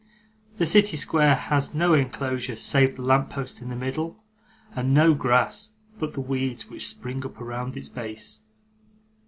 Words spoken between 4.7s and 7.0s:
and no grass, but the weeds which